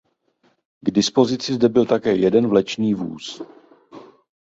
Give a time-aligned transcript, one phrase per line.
[0.83, 3.41] K dispozici zde byl také jeden vlečný vůz.